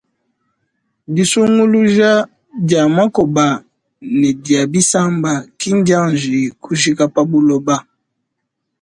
[1.15, 2.11] Disunguluja
[2.67, 3.45] dia makoba
[4.19, 7.75] ne dia bisamba kindianji kujika pa buloba.